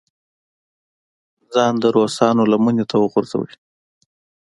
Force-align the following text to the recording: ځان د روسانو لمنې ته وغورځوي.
ځان 1.53 1.73
د 1.81 1.85
روسانو 1.95 2.43
لمنې 2.51 2.85
ته 2.91 2.95
وغورځوي. 2.99 3.53